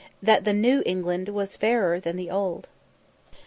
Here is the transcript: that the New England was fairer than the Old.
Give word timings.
that 0.19 0.45
the 0.45 0.51
New 0.51 0.81
England 0.83 1.29
was 1.29 1.55
fairer 1.55 1.99
than 1.99 2.15
the 2.15 2.31
Old. 2.31 2.67